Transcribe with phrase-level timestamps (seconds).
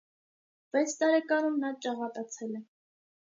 [0.77, 2.65] Վեց տարեկանում նա ճաղատացել է։